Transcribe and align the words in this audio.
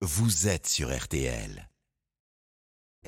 vous 0.00 0.46
êtes 0.46 0.68
sur 0.68 0.96
RTL. 0.96 1.67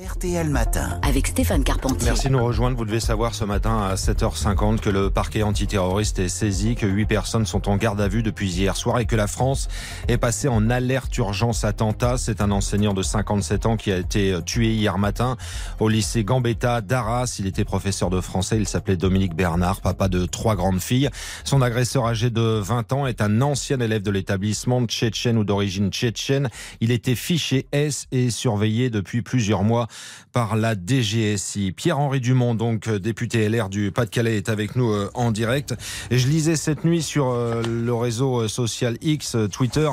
RTL 0.00 0.48
Matin. 0.48 0.98
avec 1.02 1.26
Stéphane 1.26 1.62
Carpentier. 1.62 2.06
Merci 2.06 2.28
de 2.28 2.32
nous 2.32 2.42
rejoindre. 2.42 2.74
Vous 2.74 2.86
devez 2.86 3.00
savoir 3.00 3.34
ce 3.34 3.44
matin 3.44 3.82
à 3.82 3.96
7h50 3.96 4.80
que 4.80 4.88
le 4.88 5.10
parquet 5.10 5.42
antiterroriste 5.42 6.20
est 6.20 6.30
saisi, 6.30 6.74
que 6.74 6.86
huit 6.86 7.04
personnes 7.04 7.44
sont 7.44 7.68
en 7.68 7.76
garde 7.76 8.00
à 8.00 8.08
vue 8.08 8.22
depuis 8.22 8.50
hier 8.50 8.76
soir 8.76 8.98
et 9.00 9.04
que 9.04 9.16
la 9.16 9.26
France 9.26 9.68
est 10.08 10.16
passée 10.16 10.48
en 10.48 10.70
alerte 10.70 11.14
urgence 11.18 11.64
attentat. 11.64 12.16
C'est 12.16 12.40
un 12.40 12.50
enseignant 12.50 12.94
de 12.94 13.02
57 13.02 13.66
ans 13.66 13.76
qui 13.76 13.92
a 13.92 13.98
été 13.98 14.38
tué 14.46 14.72
hier 14.72 14.96
matin 14.96 15.36
au 15.80 15.88
lycée 15.90 16.24
Gambetta 16.24 16.80
d'Arras. 16.80 17.36
Il 17.38 17.46
était 17.46 17.64
professeur 17.64 18.08
de 18.08 18.22
français. 18.22 18.56
Il 18.56 18.66
s'appelait 18.66 18.96
Dominique 18.96 19.34
Bernard, 19.34 19.82
papa 19.82 20.08
de 20.08 20.24
trois 20.24 20.56
grandes 20.56 20.80
filles. 20.80 21.10
Son 21.44 21.60
agresseur 21.60 22.06
âgé 22.06 22.30
de 22.30 22.40
20 22.40 22.92
ans 22.94 23.06
est 23.06 23.20
un 23.20 23.42
ancien 23.42 23.80
élève 23.80 24.02
de 24.02 24.10
l'établissement 24.10 24.82
tchétchène 24.86 25.36
ou 25.36 25.44
d'origine 25.44 25.90
tchétchène. 25.90 26.48
Il 26.80 26.90
était 26.90 27.16
fiché 27.16 27.66
S 27.72 28.06
et 28.12 28.30
surveillé 28.30 28.88
depuis 28.88 29.20
plusieurs 29.20 29.62
mois 29.62 29.88
par 30.32 30.56
la 30.56 30.74
DGSI. 30.74 31.72
Pierre-Henri 31.72 32.20
Dumont, 32.20 32.54
donc 32.54 32.88
euh, 32.88 32.98
député 32.98 33.48
LR 33.48 33.68
du 33.68 33.90
Pas-de-Calais, 33.90 34.36
est 34.36 34.48
avec 34.48 34.76
nous 34.76 34.90
euh, 34.90 35.10
en 35.14 35.30
direct. 35.32 35.74
Et 36.10 36.18
je 36.18 36.28
lisais 36.28 36.56
cette 36.56 36.84
nuit 36.84 37.02
sur 37.02 37.30
euh, 37.30 37.62
le 37.62 37.94
réseau 37.94 38.48
social 38.48 38.96
X, 39.00 39.36
Twitter, 39.52 39.88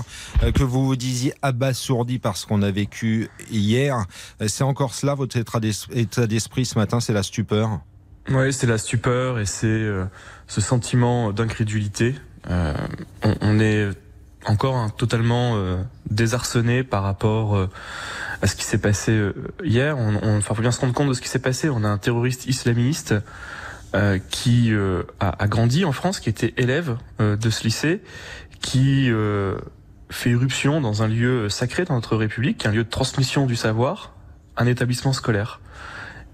que 0.54 0.64
vous 0.64 0.86
vous 0.86 0.96
disiez 0.96 1.34
abasourdi 1.42 2.20
par 2.20 2.38
ce 2.38 2.46
qu'on 2.46 2.62
a 2.62 2.72
vécu 2.72 3.30
hier. 3.50 4.06
C'est 4.48 4.64
encore 4.64 4.94
cela 4.94 5.16
votre 5.16 5.38
état 5.38 6.28
d'esprit 6.28 6.66
ce 6.66 6.78
matin, 6.78 7.00
c'est 7.00 7.14
la 7.14 7.24
stupeur? 7.24 7.80
Oui, 8.30 8.52
c'est 8.54 8.68
la 8.68 8.78
stupeur 8.78 9.40
et 9.40 9.46
c'est 9.46 9.88
ce 10.48 10.62
sentiment 10.62 11.32
d'incrédulité. 11.32 12.16
on, 12.48 13.60
est 13.60 13.90
encore 14.46 14.96
totalement 14.96 15.58
désarçonné 16.10 16.84
par 16.84 17.04
rapport 17.04 17.68
à 18.42 18.48
ce 18.48 18.56
qui 18.56 18.64
s'est 18.64 18.78
passé 18.78 19.12
euh, 19.12 19.34
hier. 19.64 19.98
On, 19.98 20.20
on, 20.22 20.38
enfin, 20.38 20.54
faut 20.54 20.62
bien 20.62 20.72
se 20.72 20.82
rendre 20.82 20.94
compte 20.94 21.10
de 21.10 21.14
ce 21.14 21.22
qui 21.22 21.30
s'est 21.30 21.40
passé. 21.40 21.70
On 21.70 21.84
a 21.84 21.88
un 21.88 21.98
terroriste 21.98 22.46
islamiste 22.46 23.16
euh, 23.96 24.20
qui 24.30 24.74
euh, 24.74 25.04
a, 25.22 25.42
a, 25.42 25.48
grandi 25.48 25.86
en 25.86 25.94
France, 25.94 26.20
qui 26.20 26.28
était 26.28 26.54
élève 26.58 26.98
euh, 27.22 27.38
de 27.38 27.50
ce 27.50 27.64
lycée, 27.64 28.02
qui 28.60 29.10
fait 30.10 30.30
irruption 30.32 30.82
dans 30.82 31.04
un 31.04 31.08
lieu 31.08 31.48
sacré 31.48 31.86
dans 31.86 31.94
notre 31.94 32.18
République, 32.18 32.66
un 32.66 32.72
lieu 32.72 32.84
de 32.84 32.90
transmission 32.90 33.46
du 33.46 33.56
savoir, 33.56 34.14
un 34.58 34.66
établissement 34.66 35.14
scolaire, 35.14 35.62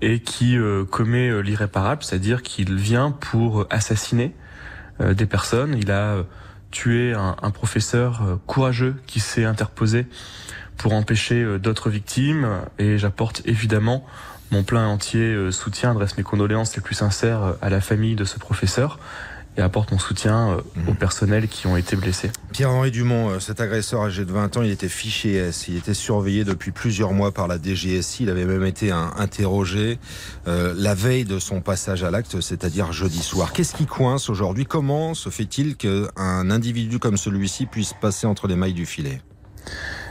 et 0.01 0.19
qui 0.19 0.57
commet 0.89 1.43
l'irréparable, 1.43 2.03
c'est-à-dire 2.03 2.41
qu'il 2.41 2.75
vient 2.75 3.11
pour 3.11 3.67
assassiner 3.69 4.33
des 4.99 5.25
personnes. 5.25 5.75
Il 5.77 5.91
a 5.91 6.23
tué 6.71 7.13
un, 7.13 7.35
un 7.41 7.51
professeur 7.51 8.39
courageux 8.47 8.95
qui 9.05 9.19
s'est 9.19 9.45
interposé 9.45 10.07
pour 10.77 10.93
empêcher 10.93 11.43
euh, 11.43 11.59
d'autres 11.59 11.89
victimes 11.89 12.47
et 12.79 12.97
j'apporte 12.97 13.41
évidemment 13.45 14.05
mon 14.53 14.63
plein 14.63 14.87
entier 14.87 15.33
euh, 15.33 15.51
soutien, 15.51 15.91
adresse 15.91 16.15
mes 16.17 16.23
condoléances 16.23 16.75
les 16.75 16.81
plus 16.81 16.95
sincères 16.95 17.43
euh, 17.43 17.53
à 17.61 17.69
la 17.69 17.81
famille 17.81 18.15
de 18.15 18.23
ce 18.23 18.37
professeur 18.37 18.99
et 19.57 19.61
apporte 19.61 19.91
mon 19.91 19.99
soutien 19.99 20.57
mmh. 20.57 20.89
au 20.89 20.93
personnel 20.93 21.47
qui 21.47 21.67
ont 21.67 21.77
été 21.77 21.95
blessés. 21.95 22.31
Pierre-Henri 22.53 22.89
Dumont, 22.89 23.39
cet 23.39 23.61
agresseur 23.61 24.01
âgé 24.01 24.25
de 24.25 24.31
20 24.31 24.57
ans, 24.57 24.63
il 24.63 24.71
était 24.71 24.89
fiché 24.89 25.33
S, 25.33 25.67
il 25.67 25.77
était 25.77 25.93
surveillé 25.93 26.43
depuis 26.43 26.71
plusieurs 26.71 27.13
mois 27.13 27.31
par 27.31 27.47
la 27.47 27.59
DGSI, 27.61 28.23
il 28.23 28.29
avait 28.31 28.45
même 28.45 28.65
été 28.65 28.91
interrogé 28.91 29.99
euh, 30.47 30.73
la 30.75 30.95
veille 30.95 31.25
de 31.25 31.37
son 31.37 31.61
passage 31.61 32.03
à 32.03 32.09
l'acte, 32.09 32.41
c'est-à-dire 32.41 32.91
jeudi 32.93 33.21
soir. 33.21 33.53
Qu'est-ce 33.53 33.75
qui 33.75 33.85
coince 33.85 34.27
aujourd'hui? 34.27 34.65
Comment 34.65 35.13
se 35.13 35.29
fait-il 35.29 35.75
qu'un 35.75 36.49
individu 36.49 36.97
comme 36.97 37.17
celui-ci 37.17 37.67
puisse 37.67 37.93
passer 37.93 38.25
entre 38.25 38.47
les 38.47 38.55
mailles 38.55 38.73
du 38.73 38.87
filet? 38.87 39.21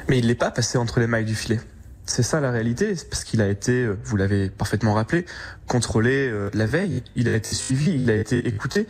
Mais 0.09 0.19
il 0.19 0.27
n'est 0.27 0.35
pas 0.35 0.51
passé 0.51 0.79
entre 0.79 1.01
les 1.01 1.07
mailles 1.07 1.25
du 1.25 1.35
filet. 1.35 1.61
C'est 2.05 2.25
ça 2.25 2.41
la 2.41 2.51
réalité, 2.51 2.95
parce 3.09 3.23
qu'il 3.23 3.41
a 3.41 3.49
été, 3.49 3.85
euh, 3.85 3.97
vous 4.05 4.17
l'avez 4.17 4.51
parfaitement 4.51 4.95
rappelé, 4.95 5.25
contrôlé 5.69 6.29
euh, 6.29 6.51
la 6.53 6.67
veille, 6.67 7.03
il 7.15 7.29
a 7.29 7.37
été 7.37 7.55
suivi, 7.55 7.95
il 7.95 8.11
a 8.11 8.17
été 8.17 8.47
écouté. 8.49 8.89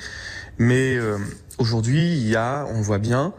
Mais 0.58 0.96
euh, 0.96 1.18
aujourd'hui, 1.58 2.16
il 2.16 2.28
y 2.28 2.36
a, 2.36 2.66
on 2.70 2.80
voit 2.80 2.98
bien, 2.98 3.34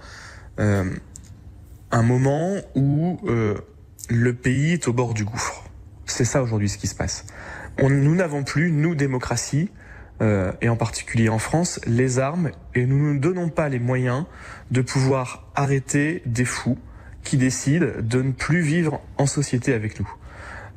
un 0.58 2.04
moment 2.04 2.58
où 2.76 3.20
le 4.10 4.34
pays 4.34 4.74
est 4.74 4.88
au 4.88 4.94
bord 4.94 5.16
du 5.16 5.26
gouffre. 5.26 5.64
C'est 6.06 6.26
ça 6.26 6.44
aujourd'hui 6.44 6.70
ce 6.70 6.78
qui 6.78 6.86
se 6.86 6.94
passe. 6.94 7.26
Nous 7.80 8.16
n'avons 8.16 8.44
plus, 8.44 8.72
nous, 8.72 8.94
démocratie, 8.94 9.72
et 10.22 10.70
en 10.70 10.76
particulier 10.76 11.30
en 11.30 11.40
France, 11.40 11.80
les 11.88 12.20
armes, 12.20 12.52
et 12.76 12.86
nous 12.86 13.00
ne 13.00 13.14
nous 13.14 13.20
donnons 13.20 13.50
pas 13.50 13.68
les 13.68 13.80
moyens 13.80 14.26
de 14.70 14.82
pouvoir 14.82 15.52
arrêter 15.56 16.22
des 16.28 16.46
fous, 16.46 16.78
qui 17.24 17.38
décident 17.38 17.88
de 18.02 18.22
ne 18.22 18.32
plus 18.32 18.62
vivre 18.62 19.02
en 19.18 19.26
société 19.26 19.74
avec 19.74 20.00
nous. 20.00 20.10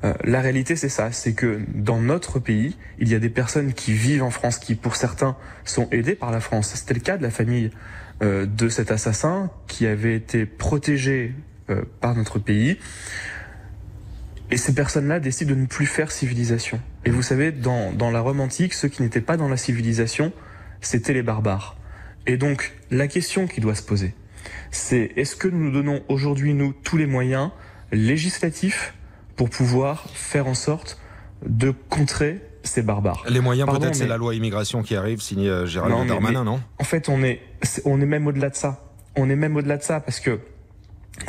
Euh, 0.04 0.14
la 0.24 0.40
réalité, 0.40 0.76
c'est 0.76 0.88
ça, 0.88 1.10
c'est 1.10 1.32
que 1.32 1.60
dans 1.74 2.00
notre 2.00 2.38
pays, 2.38 2.76
il 2.98 3.08
y 3.08 3.14
a 3.14 3.18
des 3.18 3.30
personnes 3.30 3.72
qui 3.72 3.92
vivent 3.92 4.22
en 4.22 4.30
France, 4.30 4.58
qui 4.58 4.74
pour 4.74 4.96
certains 4.96 5.36
sont 5.64 5.88
aidées 5.90 6.14
par 6.14 6.30
la 6.30 6.40
France. 6.40 6.72
C'était 6.74 6.94
le 6.94 7.00
cas 7.00 7.16
de 7.16 7.22
la 7.22 7.30
famille 7.30 7.70
euh, 8.22 8.46
de 8.46 8.68
cet 8.68 8.90
assassin 8.90 9.50
qui 9.66 9.86
avait 9.86 10.14
été 10.14 10.46
protégé 10.46 11.34
euh, 11.70 11.82
par 12.00 12.14
notre 12.14 12.38
pays. 12.38 12.78
Et 14.50 14.58
ces 14.58 14.74
personnes-là 14.74 15.18
décident 15.18 15.54
de 15.54 15.60
ne 15.60 15.66
plus 15.66 15.86
faire 15.86 16.12
civilisation. 16.12 16.80
Et 17.04 17.10
vous 17.10 17.22
savez, 17.22 17.50
dans, 17.50 17.92
dans 17.92 18.10
la 18.10 18.20
Rome 18.20 18.40
antique, 18.40 18.74
ceux 18.74 18.88
qui 18.88 19.02
n'étaient 19.02 19.20
pas 19.20 19.36
dans 19.36 19.48
la 19.48 19.56
civilisation, 19.56 20.32
c'était 20.80 21.14
les 21.14 21.22
barbares. 21.22 21.76
Et 22.26 22.36
donc, 22.36 22.74
la 22.90 23.08
question 23.08 23.46
qui 23.46 23.60
doit 23.60 23.74
se 23.74 23.82
poser, 23.82 24.14
c'est 24.70 25.12
est-ce 25.16 25.36
que 25.36 25.48
nous 25.48 25.58
nous 25.58 25.72
donnons 25.72 26.02
aujourd'hui, 26.08 26.54
nous, 26.54 26.72
tous 26.72 26.96
les 26.96 27.06
moyens 27.06 27.50
législatifs 27.92 28.94
pour 29.36 29.50
pouvoir 29.50 30.06
faire 30.14 30.46
en 30.46 30.54
sorte 30.54 31.00
de 31.44 31.70
contrer 31.70 32.40
ces 32.62 32.82
barbares? 32.82 33.24
Les 33.28 33.40
moyens, 33.40 33.68
peut-être, 33.70 33.94
c'est 33.94 34.06
la 34.06 34.16
loi 34.16 34.34
immigration 34.34 34.82
qui 34.82 34.96
arrive, 34.96 35.20
signée 35.20 35.48
euh, 35.48 35.66
Gérald 35.66 36.08
Darmanin, 36.08 36.44
non? 36.44 36.60
En 36.78 36.84
fait, 36.84 37.08
on 37.08 37.22
est, 37.22 37.40
on 37.84 38.00
est 38.00 38.06
même 38.06 38.26
au-delà 38.26 38.50
de 38.50 38.56
ça. 38.56 38.82
On 39.16 39.30
est 39.30 39.36
même 39.36 39.56
au-delà 39.56 39.76
de 39.76 39.82
ça 39.82 40.00
parce 40.00 40.20
que 40.20 40.40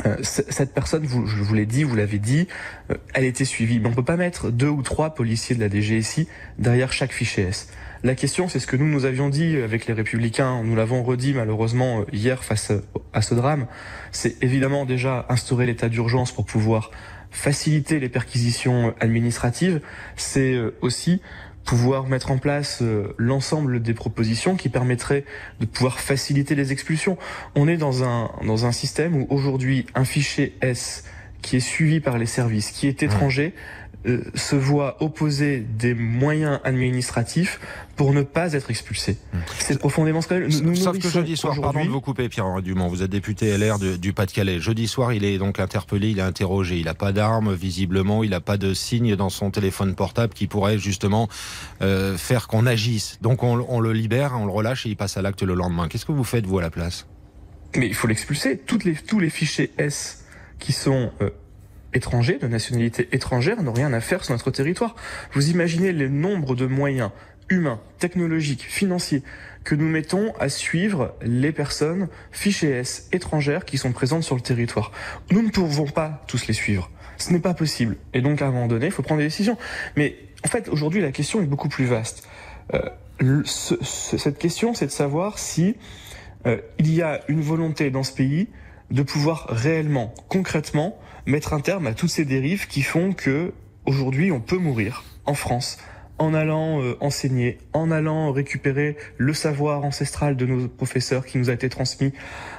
euh, 0.06 0.18
cette 0.22 0.74
personne, 0.74 1.06
vous, 1.06 1.26
je 1.26 1.42
vous 1.42 1.54
l'ai 1.54 1.66
dit, 1.66 1.84
vous 1.84 1.96
l'avez 1.96 2.20
dit, 2.20 2.48
euh, 2.92 2.96
elle 3.14 3.24
était 3.24 3.46
suivie. 3.46 3.80
Mais 3.80 3.88
on 3.90 3.94
peut 3.94 4.04
pas 4.04 4.18
mettre 4.18 4.52
deux 4.52 4.70
ou 4.70 4.82
trois 4.82 5.12
policiers 5.14 5.56
de 5.56 5.62
la 5.62 5.70
DGSI 5.70 6.28
derrière 6.60 6.92
chaque 6.92 7.14
fichier 7.14 7.46
S. 7.46 7.70
La 8.04 8.16
question, 8.16 8.48
c'est 8.48 8.60
ce 8.60 8.68
que 8.68 8.76
nous 8.76 8.86
nous 8.86 9.06
avions 9.06 9.30
dit 9.30 9.58
avec 9.58 9.88
les 9.88 9.94
Républicains, 9.94 10.62
nous 10.64 10.76
l'avons 10.76 11.04
redit 11.04 11.34
malheureusement 11.34 12.06
hier 12.12 12.44
face 12.44 12.72
à 13.14 13.22
ce 13.22 13.34
drame, 13.34 13.68
c'est 14.12 14.42
évidemment 14.44 14.86
déjà 14.86 15.26
instaurer 15.30 15.66
l'état 15.66 15.90
d'urgence 15.90 16.32
pour 16.32 16.46
pouvoir 16.46 16.92
faciliter 17.32 18.00
les 18.00 18.10
perquisitions 18.10 18.94
administratives, 19.00 19.82
c'est 20.16 20.54
euh, 20.54 20.76
aussi 20.82 21.22
pouvoir 21.66 22.08
mettre 22.08 22.32
en 22.32 22.38
place 22.38 22.80
euh, 22.82 23.14
l'ensemble 23.18 23.82
des 23.82 23.94
propositions 23.94 24.56
qui 24.56 24.70
permettraient 24.70 25.26
de 25.60 25.66
pouvoir 25.66 26.00
faciliter 26.00 26.56
les 26.56 26.72
expulsions. 26.72 27.18
On 27.56 27.68
est 27.68 27.78
dans 27.78 28.04
un, 28.04 28.32
dans 28.46 28.66
un 28.66 28.72
système 28.72 29.16
où 29.16 29.28
aujourd'hui 29.30 29.86
un 29.94 30.06
fichier 30.06 30.56
S 30.62 31.04
qui 31.42 31.58
est 31.58 31.62
suivi 31.62 32.00
par 32.00 32.18
les 32.18 32.26
services, 32.26 32.72
qui 32.72 32.88
est 32.88 33.04
étranger, 33.04 33.54
euh, 34.08 34.22
se 34.36 34.56
voit 34.56 35.02
opposer 35.04 35.60
des 35.60 35.94
moyens 35.94 36.60
administratifs 36.64 37.60
pour 37.96 38.14
ne 38.14 38.22
pas 38.22 38.54
être 38.54 38.70
expulsé. 38.70 39.18
Hmm. 39.34 39.40
C'est 39.60 39.78
profondément 39.80 40.22
scandaleux. 40.22 40.48
Nous, 40.62 40.76
Sauf 40.76 40.98
que 40.98 41.10
jeudi 41.10 41.36
soir, 41.36 41.60
pardon 41.60 41.84
de 41.84 41.90
vous 41.90 42.00
couper, 42.00 42.30
Pierre 42.30 42.62
Dumont, 42.62 42.88
vous 42.88 43.04
êtes 43.04 43.12
député 43.12 43.58
LR 43.58 43.80
du 43.80 44.14
Pas-de-Calais. 44.14 44.60
Jeudi 44.60 44.88
soir, 44.88 45.14
il 45.14 45.26
est 45.26 45.38
donc 45.38 45.60
interpellé, 45.60 46.10
il 46.12 46.20
est 46.20 46.24
interrogé. 46.24 46.78
Il 46.78 46.86
n'a 46.86 46.94
pas 46.94 47.12
d'arme, 47.12 47.54
visiblement, 47.54 48.24
il 48.24 48.30
n'a 48.30 48.40
pas 48.40 48.58
de 48.58 48.74
signe 48.74 49.16
dans 49.16 49.30
son 49.30 49.52
téléphone 49.52 49.96
portable 49.96 50.34
qui 50.34 50.48
pourrait 50.48 50.78
justement 50.78 51.28
euh, 51.82 52.18
faire 52.18 52.48
qu'on 52.48 52.66
agisse. 52.66 53.18
Donc 53.22 53.44
on, 53.44 53.66
on, 53.68 53.80
le 53.80 53.94
libère, 53.94 54.34
on 54.40 54.46
le 54.46 54.52
relâche 54.52 54.86
et 54.86 54.90
il 54.90 54.96
passe 54.96 55.18
à 55.18 55.22
l'acte 55.22 55.44
le 55.44 55.54
lendemain. 55.54 55.88
Qu'est-ce 55.88 56.06
que 56.06 56.12
vous 56.12 56.24
faites, 56.24 56.46
vous, 56.46 56.60
à 56.60 56.62
la 56.62 56.70
place? 56.70 57.08
Mais 57.76 57.88
il 57.88 57.94
faut 57.94 58.08
l'expulser. 58.08 58.62
Les, 58.86 58.96
tous 58.96 59.20
les 59.20 59.30
fichiers 59.30 59.72
S 59.78 60.24
qui 60.60 60.72
sont 60.72 61.12
euh, 61.22 61.30
étrangers, 61.98 62.38
de 62.38 62.48
nationalité 62.48 63.10
étrangère, 63.12 63.62
n'ont 63.62 63.74
rien 63.74 63.92
à 63.94 64.00
faire 64.00 64.24
sur 64.24 64.34
notre 64.34 64.52
territoire. 64.52 64.96
Vous 65.34 65.50
imaginez 65.50 65.92
le 65.92 66.08
nombre 66.08 66.56
de 66.56 66.66
moyens 66.66 67.12
humains, 67.50 67.80
technologiques, 68.00 68.64
financiers 68.64 69.24
que 69.64 69.76
nous 69.76 69.88
mettons 69.88 70.34
à 70.40 70.50
suivre 70.50 71.16
les 71.22 71.52
personnes 71.52 72.08
fichées 72.32 72.70
S 72.70 73.10
étrangères 73.12 73.66
qui 73.66 73.78
sont 73.78 73.92
présentes 73.92 74.24
sur 74.24 74.36
le 74.36 74.42
territoire. 74.42 74.92
Nous 75.32 75.42
ne 75.42 75.50
pouvons 75.50 75.86
pas 75.88 76.24
tous 76.28 76.48
les 76.48 76.54
suivre. 76.54 76.90
Ce 77.18 77.32
n'est 77.32 77.40
pas 77.40 77.54
possible. 77.54 77.98
Et 78.14 78.22
donc, 78.22 78.42
à 78.42 78.48
un 78.48 78.52
moment 78.52 78.68
donné, 78.68 78.86
il 78.86 78.92
faut 78.92 79.02
prendre 79.02 79.20
des 79.20 79.28
décisions. 79.28 79.58
Mais 79.96 80.16
en 80.46 80.48
fait, 80.48 80.70
aujourd'hui, 80.70 81.02
la 81.02 81.12
question 81.12 81.42
est 81.42 81.46
beaucoup 81.46 81.70
plus 81.70 81.86
vaste. 81.86 82.28
Euh, 82.74 83.44
cette 83.44 84.38
question, 84.38 84.74
c'est 84.74 84.86
de 84.86 84.92
savoir 84.92 85.40
si 85.40 85.76
euh, 86.46 86.58
il 86.78 86.94
y 86.94 87.02
a 87.02 87.22
une 87.28 87.42
volonté 87.42 87.90
dans 87.90 88.04
ce 88.04 88.14
pays 88.14 88.48
de 88.92 89.02
pouvoir 89.02 89.48
réellement, 89.50 90.14
concrètement, 90.30 90.98
mettre 91.28 91.54
un 91.54 91.60
terme 91.60 91.86
à 91.86 91.94
toutes 91.94 92.10
ces 92.10 92.26
dérives 92.26 92.68
qui 92.68 92.82
font 92.82 93.14
que 93.14 93.54
aujourd'hui 93.86 94.32
on 94.32 94.40
peut 94.40 94.58
mourir 94.58 95.04
en 95.26 95.36
France 95.36 95.78
en 96.20 96.34
allant 96.34 96.82
euh, 96.82 96.98
enseigner, 97.00 97.60
en 97.74 97.92
allant 97.92 98.32
récupérer 98.32 98.98
le 99.18 99.34
savoir 99.34 99.84
ancestral 99.84 100.36
de 100.36 100.48
nos 100.48 100.68
professeurs 100.68 101.26
qui 101.28 101.38
nous 101.38 101.52
a 101.52 101.54
été 101.54 101.70
transmis 101.70 102.12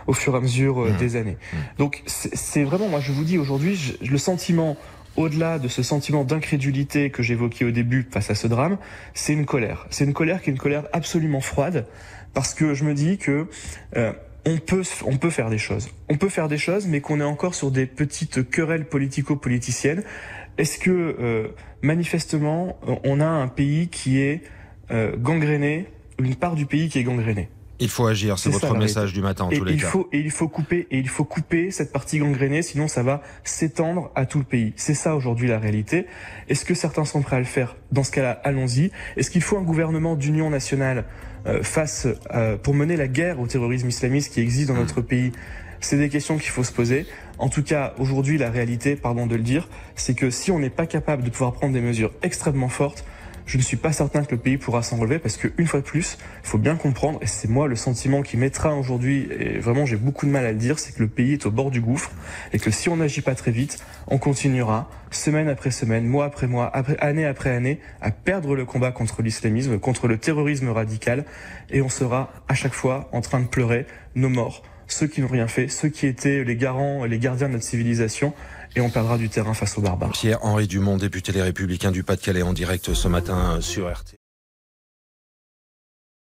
au 0.06 0.12
fur 0.12 0.34
et 0.34 0.36
à 0.36 0.40
mesure 0.40 0.84
euh, 0.84 0.92
mmh. 0.92 0.96
des 0.96 1.16
années. 1.16 1.36
Mmh. 1.52 1.56
Donc 1.78 2.02
c'est 2.06 2.62
vraiment, 2.62 2.88
moi 2.88 3.00
je 3.00 3.10
vous 3.10 3.24
dis 3.24 3.36
aujourd'hui, 3.36 3.96
le 4.00 4.18
sentiment 4.18 4.76
au-delà 5.16 5.58
de 5.58 5.66
ce 5.66 5.82
sentiment 5.82 6.22
d'incrédulité 6.22 7.10
que 7.10 7.24
j'évoquais 7.24 7.64
au 7.64 7.72
début 7.72 8.06
face 8.08 8.30
à 8.30 8.36
ce 8.36 8.46
drame, 8.46 8.78
c'est 9.14 9.32
une 9.32 9.46
colère. 9.46 9.86
C'est 9.90 10.04
une 10.04 10.12
colère 10.12 10.40
qui 10.40 10.50
est 10.50 10.52
une 10.52 10.58
colère 10.60 10.84
absolument 10.92 11.40
froide, 11.40 11.86
parce 12.34 12.54
que 12.54 12.74
je 12.74 12.84
me 12.84 12.94
dis 12.94 13.18
que 13.18 13.48
euh, 13.96 14.12
on 14.48 14.56
peut, 14.56 14.82
on 15.04 15.16
peut 15.18 15.30
faire 15.30 15.50
des 15.50 15.58
choses. 15.58 15.90
On 16.08 16.16
peut 16.16 16.30
faire 16.30 16.48
des 16.48 16.56
choses, 16.56 16.86
mais 16.86 17.00
qu'on 17.00 17.20
est 17.20 17.24
encore 17.24 17.54
sur 17.54 17.70
des 17.70 17.86
petites 17.86 18.48
querelles 18.50 18.86
politico-politiciennes. 18.86 20.02
Est-ce 20.56 20.78
que 20.78 20.90
euh, 20.90 21.48
manifestement, 21.82 22.78
on 23.04 23.20
a 23.20 23.26
un 23.26 23.48
pays 23.48 23.88
qui 23.88 24.20
est 24.20 24.42
euh, 24.90 25.16
gangréné, 25.16 25.86
une 26.18 26.34
part 26.34 26.54
du 26.54 26.64
pays 26.64 26.88
qui 26.88 26.98
est 26.98 27.04
gangrénée? 27.04 27.48
Il 27.80 27.88
faut 27.88 28.06
agir, 28.06 28.38
c'est 28.38 28.50
votre 28.50 28.76
message 28.76 29.12
du 29.12 29.22
matin 29.22 29.44
en 29.44 29.50
tous 29.50 29.64
les 29.64 29.74
il 29.74 29.80
cas. 29.80 29.88
Faut, 29.88 30.08
et 30.12 30.18
il 30.18 30.30
faut 30.30 30.48
couper, 30.48 30.86
et 30.90 30.98
il 30.98 31.08
faut 31.08 31.24
couper 31.24 31.70
cette 31.70 31.92
partie 31.92 32.18
gangrénée, 32.18 32.62
sinon 32.62 32.88
ça 32.88 33.02
va 33.02 33.22
s'étendre 33.44 34.10
à 34.14 34.26
tout 34.26 34.38
le 34.38 34.44
pays. 34.44 34.72
C'est 34.76 34.94
ça 34.94 35.14
aujourd'hui 35.14 35.48
la 35.48 35.58
réalité. 35.58 36.06
Est-ce 36.48 36.64
que 36.64 36.74
certains 36.74 37.04
sont 37.04 37.22
prêts 37.22 37.36
à 37.36 37.40
le 37.40 37.44
faire? 37.44 37.76
Dans 37.92 38.02
ce 38.02 38.10
cas-là, 38.10 38.40
allons-y. 38.44 38.90
Est-ce 39.16 39.30
qu'il 39.30 39.42
faut 39.42 39.56
un 39.56 39.62
gouvernement 39.62 40.16
d'union 40.16 40.50
nationale 40.50 41.04
euh, 41.46 41.62
face 41.62 42.08
euh, 42.34 42.56
pour 42.56 42.74
mener 42.74 42.96
la 42.96 43.06
guerre 43.06 43.38
au 43.40 43.46
terrorisme 43.46 43.88
islamiste 43.88 44.32
qui 44.32 44.40
existe 44.40 44.68
dans 44.68 44.74
hmm. 44.74 44.78
notre 44.78 45.00
pays? 45.00 45.32
C'est 45.80 45.96
des 45.96 46.08
questions 46.08 46.38
qu'il 46.38 46.50
faut 46.50 46.64
se 46.64 46.72
poser. 46.72 47.06
En 47.38 47.48
tout 47.48 47.62
cas, 47.62 47.94
aujourd'hui, 47.98 48.36
la 48.36 48.50
réalité, 48.50 48.96
pardon 48.96 49.28
de 49.28 49.36
le 49.36 49.42
dire, 49.42 49.68
c'est 49.94 50.14
que 50.14 50.30
si 50.30 50.50
on 50.50 50.58
n'est 50.58 50.70
pas 50.70 50.86
capable 50.86 51.22
de 51.22 51.30
pouvoir 51.30 51.52
prendre 51.52 51.72
des 51.72 51.80
mesures 51.80 52.10
extrêmement 52.22 52.68
fortes, 52.68 53.04
je 53.48 53.56
ne 53.56 53.62
suis 53.62 53.78
pas 53.78 53.92
certain 53.92 54.24
que 54.24 54.32
le 54.32 54.40
pays 54.40 54.58
pourra 54.58 54.82
s'en 54.82 54.98
relever 54.98 55.18
parce 55.18 55.38
qu'une 55.38 55.66
fois 55.66 55.80
de 55.80 55.84
plus, 55.84 56.18
il 56.44 56.46
faut 56.46 56.58
bien 56.58 56.76
comprendre, 56.76 57.18
et 57.22 57.26
c'est 57.26 57.48
moi 57.48 57.66
le 57.66 57.76
sentiment 57.76 58.20
qui 58.20 58.36
mettra 58.36 58.74
aujourd'hui, 58.74 59.26
et 59.32 59.58
vraiment 59.58 59.86
j'ai 59.86 59.96
beaucoup 59.96 60.26
de 60.26 60.30
mal 60.30 60.44
à 60.44 60.52
le 60.52 60.58
dire, 60.58 60.78
c'est 60.78 60.94
que 60.94 61.02
le 61.02 61.08
pays 61.08 61.32
est 61.32 61.46
au 61.46 61.50
bord 61.50 61.70
du 61.70 61.80
gouffre 61.80 62.10
et 62.52 62.58
que 62.58 62.70
si 62.70 62.90
on 62.90 62.96
n'agit 62.96 63.22
pas 63.22 63.34
très 63.34 63.50
vite, 63.50 63.82
on 64.06 64.18
continuera 64.18 64.90
semaine 65.10 65.48
après 65.48 65.70
semaine, 65.70 66.06
mois 66.06 66.26
après 66.26 66.46
mois, 66.46 66.66
année 67.00 67.24
après 67.24 67.50
année, 67.50 67.80
à 68.02 68.10
perdre 68.10 68.54
le 68.54 68.66
combat 68.66 68.92
contre 68.92 69.22
l'islamisme, 69.22 69.78
contre 69.78 70.08
le 70.08 70.18
terrorisme 70.18 70.68
radical, 70.68 71.24
et 71.70 71.80
on 71.80 71.88
sera 71.88 72.30
à 72.48 72.54
chaque 72.54 72.74
fois 72.74 73.08
en 73.12 73.22
train 73.22 73.40
de 73.40 73.46
pleurer 73.46 73.86
nos 74.14 74.28
morts, 74.28 74.62
ceux 74.92 75.06
qui 75.06 75.20
n'ont 75.20 75.28
rien 75.28 75.48
fait, 75.48 75.68
ceux 75.68 75.88
qui 75.88 76.06
étaient 76.06 76.44
les 76.44 76.56
garants, 76.56 77.04
les 77.04 77.18
gardiens 77.18 77.48
de 77.48 77.54
notre 77.54 77.64
civilisation, 77.64 78.34
et 78.76 78.80
on 78.80 78.90
perdra 78.90 79.18
du 79.18 79.28
terrain 79.28 79.54
face 79.54 79.78
aux 79.78 79.80
barbares. 79.80 80.12
Pierre-Henri 80.12 80.66
Dumont, 80.66 80.96
député 80.96 81.32
Les 81.32 81.42
Républicains 81.42 81.90
du 81.90 82.02
Pas-de-Calais 82.02 82.42
en 82.42 82.52
direct 82.52 82.92
ce 82.92 83.08
matin 83.08 83.58
sur 83.60 83.90
RT. 83.90 84.17